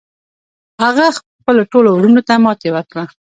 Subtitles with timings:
[0.83, 1.05] هغه
[1.65, 3.03] خپلو وروڼو ته ماتې ورکړه.